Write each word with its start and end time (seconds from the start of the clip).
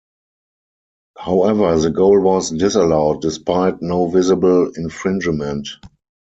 However, 1.19 1.77
the 1.79 1.91
goal 1.91 2.19
was 2.21 2.49
disallowed 2.49 3.21
despite 3.21 3.83
no 3.83 4.07
visible 4.07 4.71
infringement. 4.75 5.67